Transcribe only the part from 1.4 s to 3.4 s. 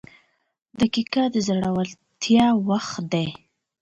زړورتیا وخت دی.